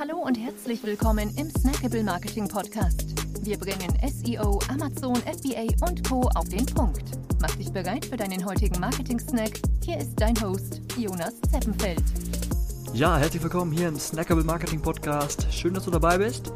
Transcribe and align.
Hallo 0.00 0.16
und 0.16 0.38
herzlich 0.38 0.82
willkommen 0.82 1.30
im 1.36 1.50
Snackable 1.50 2.02
Marketing 2.02 2.48
Podcast. 2.48 3.04
Wir 3.44 3.58
bringen 3.58 3.92
SEO, 4.08 4.58
Amazon, 4.70 5.14
FBA 5.16 5.66
und 5.86 6.08
Co. 6.08 6.22
auf 6.36 6.48
den 6.48 6.64
Punkt. 6.64 7.02
Mach 7.38 7.54
dich 7.56 7.70
bereit 7.70 8.06
für 8.06 8.16
deinen 8.16 8.42
heutigen 8.46 8.80
Marketing-Snack. 8.80 9.60
Hier 9.84 9.98
ist 9.98 10.18
dein 10.18 10.40
Host, 10.40 10.80
Jonas 10.96 11.34
Zeppenfeld. 11.52 12.02
Ja, 12.94 13.18
herzlich 13.18 13.42
willkommen 13.42 13.72
hier 13.72 13.88
im 13.88 13.98
Snackable 13.98 14.42
Marketing 14.42 14.80
Podcast. 14.80 15.46
Schön, 15.52 15.74
dass 15.74 15.84
du 15.84 15.90
dabei 15.90 16.16
bist. 16.16 16.50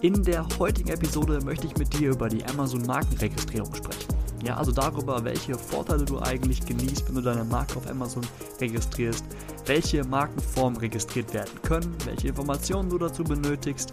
In 0.00 0.22
der 0.22 0.48
heutigen 0.58 0.88
Episode 0.88 1.40
möchte 1.44 1.66
ich 1.66 1.76
mit 1.76 1.92
dir 1.92 2.12
über 2.12 2.30
die 2.30 2.42
Amazon 2.46 2.80
Markenregistrierung 2.86 3.74
sprechen. 3.74 4.14
Ja, 4.42 4.56
also 4.56 4.72
darüber, 4.72 5.22
welche 5.22 5.54
Vorteile 5.54 6.06
du 6.06 6.18
eigentlich 6.20 6.64
genießt, 6.64 7.08
wenn 7.08 7.16
du 7.16 7.20
deine 7.20 7.44
Marke 7.44 7.76
auf 7.76 7.90
Amazon 7.90 8.22
registrierst, 8.58 9.24
welche 9.66 10.04
Markenformen 10.04 10.78
registriert 10.78 11.34
werden 11.34 11.60
können, 11.62 11.96
welche 12.04 12.28
Informationen 12.28 12.88
du 12.88 12.98
dazu 12.98 13.24
benötigst, 13.24 13.92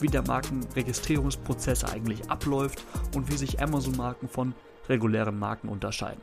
wie 0.00 0.08
der 0.08 0.22
Markenregistrierungsprozess 0.22 1.84
eigentlich 1.84 2.28
abläuft 2.28 2.84
und 3.14 3.30
wie 3.30 3.36
sich 3.36 3.62
Amazon-Marken 3.62 4.28
von 4.28 4.54
regulären 4.88 5.38
Marken 5.38 5.68
unterscheiden. 5.68 6.20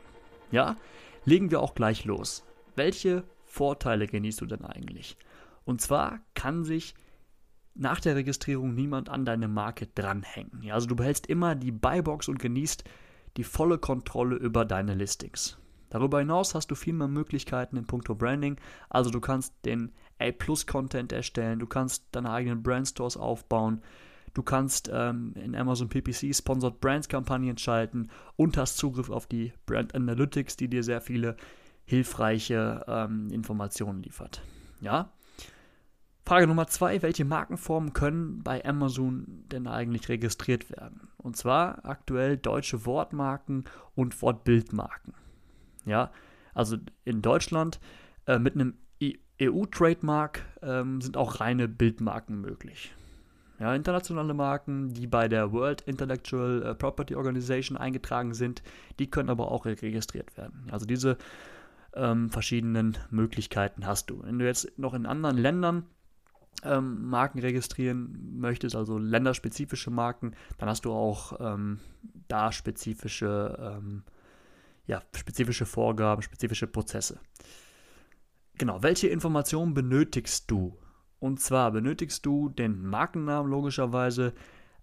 Ja, 0.50 0.76
legen 1.24 1.50
wir 1.50 1.60
auch 1.60 1.74
gleich 1.74 2.04
los. 2.04 2.44
Welche 2.76 3.24
Vorteile 3.46 4.06
genießt 4.06 4.42
du 4.42 4.46
denn 4.46 4.64
eigentlich? 4.64 5.16
Und 5.64 5.80
zwar 5.80 6.20
kann 6.34 6.64
sich 6.64 6.94
nach 7.74 8.00
der 8.00 8.16
Registrierung 8.16 8.74
niemand 8.74 9.08
an 9.08 9.24
deine 9.24 9.48
Marke 9.48 9.86
dranhängen. 9.86 10.62
Ja, 10.62 10.74
also 10.74 10.86
du 10.86 10.96
behältst 10.96 11.26
immer 11.26 11.54
die 11.54 11.72
Buybox 11.72 12.28
und 12.28 12.38
genießt 12.38 12.84
die 13.36 13.44
volle 13.44 13.78
Kontrolle 13.78 14.36
über 14.36 14.64
deine 14.64 14.94
Listings. 14.94 15.56
Darüber 15.90 16.20
hinaus 16.20 16.54
hast 16.54 16.70
du 16.70 16.74
viel 16.74 16.94
mehr 16.94 17.08
Möglichkeiten 17.08 17.76
in 17.76 17.86
puncto 17.86 18.14
Branding. 18.14 18.56
Also 18.88 19.10
du 19.10 19.20
kannst 19.20 19.54
den 19.64 19.92
A-Plus-Content 20.18 21.12
erstellen, 21.12 21.58
du 21.58 21.66
kannst 21.66 22.06
deine 22.12 22.30
eigenen 22.30 22.62
Brandstores 22.62 23.16
aufbauen, 23.16 23.82
du 24.34 24.42
kannst 24.42 24.90
ähm, 24.92 25.34
in 25.34 25.54
Amazon 25.54 25.88
PPC 25.88 26.34
Sponsored 26.34 26.80
Brands 26.80 27.08
Kampagnen 27.08 27.58
schalten 27.58 28.08
und 28.36 28.56
hast 28.56 28.78
Zugriff 28.78 29.10
auf 29.10 29.26
die 29.26 29.52
Brand 29.66 29.94
Analytics, 29.94 30.56
die 30.56 30.68
dir 30.68 30.82
sehr 30.82 31.00
viele 31.00 31.36
hilfreiche 31.84 32.84
ähm, 32.86 33.28
Informationen 33.30 34.02
liefert. 34.02 34.42
Ja, 34.80 35.12
Frage 36.30 36.46
Nummer 36.46 36.68
zwei, 36.68 37.02
welche 37.02 37.24
Markenformen 37.24 37.92
können 37.92 38.44
bei 38.44 38.64
Amazon 38.64 39.26
denn 39.50 39.66
eigentlich 39.66 40.08
registriert 40.08 40.70
werden? 40.70 41.08
Und 41.16 41.36
zwar 41.36 41.84
aktuell 41.84 42.36
deutsche 42.36 42.86
Wortmarken 42.86 43.64
und 43.96 44.22
Wortbildmarken. 44.22 45.14
Ja, 45.86 46.10
also 46.54 46.76
in 47.04 47.22
Deutschland 47.22 47.80
äh, 48.26 48.38
mit 48.38 48.54
einem 48.54 48.74
EU-Trademark 49.42 50.44
ähm, 50.62 51.00
sind 51.00 51.16
auch 51.16 51.40
reine 51.40 51.68
Bildmarken 51.68 52.40
möglich. 52.40 52.94
Ja, 53.58 53.74
internationale 53.74 54.32
Marken, 54.32 54.92
die 54.94 55.06
bei 55.06 55.28
der 55.28 55.52
World 55.52 55.82
Intellectual 55.82 56.62
äh, 56.62 56.74
Property 56.74 57.14
Organization 57.14 57.76
eingetragen 57.76 58.32
sind, 58.32 58.62
die 58.98 59.10
können 59.10 59.28
aber 59.28 59.50
auch 59.50 59.66
registriert 59.66 60.36
werden. 60.36 60.66
Also 60.70 60.86
diese 60.86 61.18
ähm, 61.94 62.30
verschiedenen 62.30 62.96
Möglichkeiten 63.10 63.86
hast 63.86 64.08
du. 64.10 64.22
Wenn 64.22 64.38
du 64.38 64.46
jetzt 64.46 64.78
noch 64.78 64.94
in 64.94 65.06
anderen 65.06 65.36
Ländern 65.36 65.84
ähm, 66.64 67.08
Marken 67.08 67.38
registrieren 67.38 68.38
möchtest, 68.38 68.76
also 68.76 68.98
länderspezifische 68.98 69.90
Marken, 69.90 70.34
dann 70.58 70.68
hast 70.68 70.84
du 70.84 70.92
auch 70.92 71.38
ähm, 71.40 71.80
da 72.28 72.52
spezifische, 72.52 73.58
ähm, 73.78 74.04
ja, 74.90 75.00
spezifische 75.14 75.66
Vorgaben, 75.66 76.20
spezifische 76.20 76.66
Prozesse. 76.66 77.20
Genau, 78.58 78.82
welche 78.82 79.06
Informationen 79.06 79.72
benötigst 79.72 80.50
du? 80.50 80.76
Und 81.20 81.38
zwar 81.38 81.70
benötigst 81.70 82.26
du 82.26 82.48
den 82.48 82.82
Markennamen 82.82 83.48
logischerweise, 83.48 84.34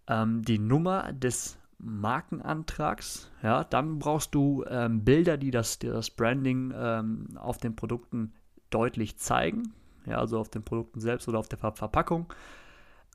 ähm, 0.08 0.44
die 0.44 0.59
Nummer 0.59 1.11
des 1.11 1.59
Markenantrags, 1.78 3.30
ja, 3.44 3.66
dann 3.66 4.00
brauchst 4.00 4.34
du 4.34 4.63
ähm, 4.69 5.03
Bilder, 5.03 5.35
die 5.35 5.51
das, 5.51 5.78
die 5.78 5.88
das 5.88 6.09
Branding 6.09 6.74
ähm, 6.74 7.38
auf 7.38 7.57
den 7.57 7.75
Produkten 7.75 8.34
deutlich 8.69 9.18
zeigen, 9.18 9.74
ja, 10.06 10.19
also 10.19 10.39
auf 10.39 10.50
den 10.50 10.63
Produkten 10.63 11.01
selbst 11.01 11.28
oder 11.28 11.39
auf 11.39 11.50
der 11.50 11.59
Ver 11.59 11.74
Verpackung. 11.74 12.34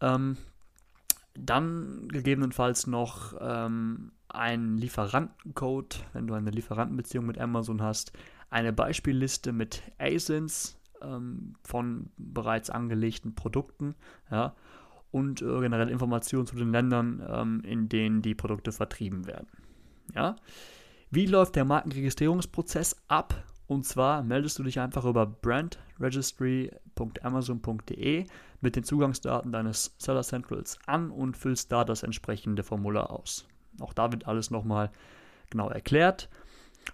Ähm, 0.03 0.37
dann 1.35 2.09
gegebenenfalls 2.09 2.87
noch 2.87 3.35
ähm, 3.41 4.13
einen 4.29 4.77
Lieferantencode, 4.79 6.05
wenn 6.13 6.27
du 6.27 6.35
eine 6.35 6.51
Lieferantenbeziehung 6.51 7.27
mit 7.27 7.39
Amazon 7.39 7.83
hast, 7.83 8.13
eine 8.51 8.73
Beispielliste 8.73 9.53
mit 9.53 9.83
ASINs 9.99 10.79
ähm, 11.03 11.55
von 11.65 12.11
bereits 12.17 12.71
angelegten 12.71 13.35
Produkten, 13.35 13.95
ja, 14.31 14.55
und 15.11 15.43
äh, 15.43 15.61
generell 15.61 15.91
Informationen 15.91 16.47
zu 16.47 16.57
den 16.57 16.73
Ländern, 16.73 17.23
ähm, 17.29 17.63
in 17.65 17.89
denen 17.89 18.23
die 18.23 18.35
Produkte 18.35 18.73
vertrieben 18.73 19.27
werden. 19.27 19.49
Ja. 20.15 20.37
Wie 21.11 21.27
läuft 21.27 21.57
der 21.57 21.67
Markenregistrierungsprozess 21.67 22.97
ab? 23.09 23.45
Und 23.67 23.85
zwar 23.85 24.23
meldest 24.23 24.59
du 24.59 24.63
dich 24.63 24.81
einfach 24.81 25.05
über 25.05 25.27
brandregistry.amazon.de 26.95 28.27
mit 28.61 28.77
den 28.77 28.85
Zugangsdaten 28.85 29.53
deines 29.53 29.95
Seller 29.99 30.23
Centrals 30.23 30.79
an 30.87 31.11
und 31.11 31.37
füllst 31.37 31.73
da 31.73 31.85
das 31.85 32.03
entsprechende 32.03 32.63
Formular 32.63 33.11
aus. 33.11 33.47
Auch 33.81 33.93
da 33.93 34.13
wird 34.13 34.27
alles 34.27 34.51
nochmal 34.51 34.91
genau 35.51 35.69
erklärt. 35.69 36.29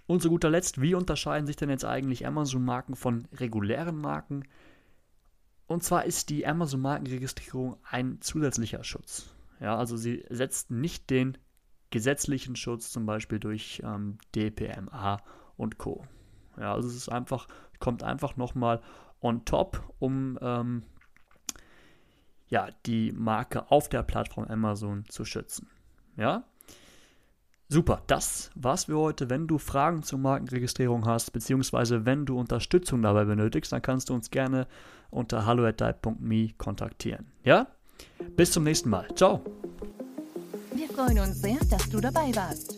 Und 0.06 0.22
zu 0.22 0.28
guter 0.28 0.50
Letzt, 0.50 0.80
wie 0.80 0.94
unterscheiden 0.94 1.46
sich 1.46 1.56
denn 1.56 1.70
jetzt 1.70 1.84
eigentlich 1.84 2.26
Amazon-Marken 2.26 2.94
von 2.94 3.26
regulären 3.34 3.96
Marken? 3.96 4.44
Und 5.66 5.82
zwar 5.82 6.04
ist 6.04 6.30
die 6.30 6.46
Amazon-Markenregistrierung 6.46 7.76
ein 7.90 8.20
zusätzlicher 8.20 8.84
Schutz. 8.84 9.34
Ja, 9.60 9.76
also 9.76 9.96
sie 9.96 10.24
setzt 10.28 10.70
nicht 10.70 11.10
den 11.10 11.36
gesetzlichen 11.90 12.54
Schutz, 12.56 12.90
zum 12.90 13.06
Beispiel 13.06 13.38
durch 13.38 13.82
ähm, 13.84 14.18
DPMA 14.34 15.18
und 15.56 15.78
Co. 15.78 16.04
Ja, 16.58 16.74
also 16.74 16.88
es 16.88 16.94
ist 16.94 17.08
einfach, 17.08 17.48
kommt 17.78 18.02
einfach 18.02 18.36
nochmal 18.36 18.80
on 19.20 19.44
top, 19.44 19.82
um 19.98 20.38
ähm, 20.40 20.82
ja, 22.48 22.68
die 22.86 23.12
Marke 23.12 23.70
auf 23.70 23.88
der 23.88 24.02
Plattform 24.02 24.44
Amazon 24.44 25.04
zu 25.08 25.24
schützen. 25.24 25.68
Ja? 26.16 26.44
Super, 27.68 28.02
das 28.06 28.50
war's 28.54 28.84
für 28.84 28.96
heute. 28.96 29.28
Wenn 29.28 29.46
du 29.46 29.58
Fragen 29.58 30.02
zur 30.02 30.18
Markenregistrierung 30.18 31.04
hast, 31.04 31.32
beziehungsweise 31.32 32.06
wenn 32.06 32.24
du 32.24 32.38
Unterstützung 32.38 33.02
dabei 33.02 33.26
benötigst, 33.26 33.72
dann 33.72 33.82
kannst 33.82 34.08
du 34.08 34.14
uns 34.14 34.30
gerne 34.30 34.66
unter 35.10 35.44
hallo@me 35.44 36.54
kontaktieren. 36.56 37.26
Ja? 37.44 37.66
Bis 38.36 38.52
zum 38.52 38.64
nächsten 38.64 38.88
Mal. 38.88 39.06
Ciao. 39.14 39.42
Wir 40.74 40.88
freuen 40.88 41.18
uns 41.18 41.42
sehr, 41.42 41.58
dass 41.70 41.90
du 41.90 42.00
dabei 42.00 42.34
warst. 42.34 42.77